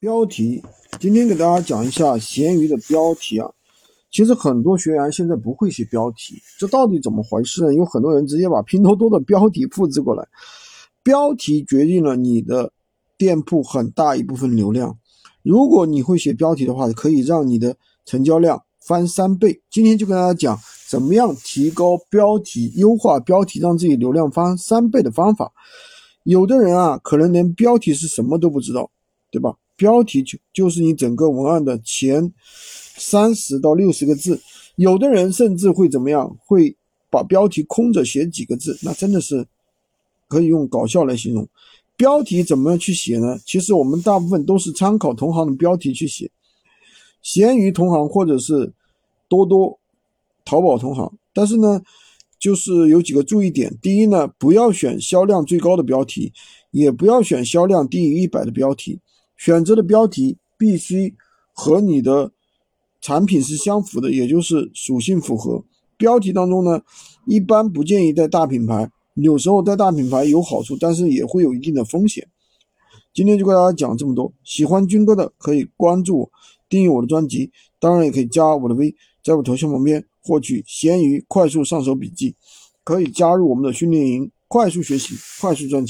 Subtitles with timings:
[0.00, 0.62] 标题，
[0.98, 3.46] 今天给大家讲一下闲鱼的标题啊。
[4.10, 7.74] 其实很多学员现在不会写标题，这到底怎么回事呢？
[7.74, 10.26] 有很多人直接把拼多多的标题复制过来，
[11.02, 12.72] 标题决定了你的
[13.18, 14.96] 店铺很大一部分流量。
[15.42, 17.76] 如果你会写标题的话，可以让你的
[18.06, 19.60] 成交量翻三倍。
[19.70, 20.58] 今天就跟大家讲
[20.88, 25.52] 怎么样提高标题、优化标题，让自己流量翻三倍的方法。
[26.22, 28.90] 有的人啊，可能连标题是什么都不知道，
[29.30, 29.54] 对吧？
[29.80, 32.30] 标题就就是你整个文案的前
[32.98, 34.38] 三十到六十个字，
[34.76, 36.36] 有的人甚至会怎么样？
[36.44, 36.76] 会
[37.08, 39.46] 把标题空着写几个字，那真的是
[40.28, 41.48] 可以用搞笑来形容。
[41.96, 43.38] 标题怎么样去写呢？
[43.46, 46.30] 其实我们大部分都是参考同行的标题去写，
[47.22, 48.70] 闲鱼同行或者是
[49.30, 49.80] 多多、
[50.44, 51.10] 淘宝同行。
[51.32, 51.80] 但是呢，
[52.38, 56.30] 就是有几个注意点：第一呢，不要选销量最高的标题，
[56.70, 58.98] 也不要选销量低于一百的标题。
[59.40, 61.14] 选择的标题必须
[61.54, 62.30] 和你的
[63.00, 65.64] 产品是相符的，也就是属性符合。
[65.96, 66.82] 标题当中呢，
[67.26, 72.28] 一般不建议带大品牌，有时候带大品牌有好处，但是也会有一定的风险。
[73.14, 76.30] 今天就跟大家讲这么多，喜欢军哥的可以关注我，
[76.68, 78.94] 订阅我的专辑，当然也可以加我的微，
[79.24, 82.36] 在我头像旁边获取闲鱼快速上手笔记，
[82.84, 85.88] 可以加入我们的训练营，快速学习，快速赚钱。